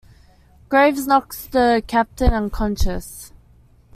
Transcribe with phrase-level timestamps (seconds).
[0.67, 3.33] Graves knocks the captain unconscious.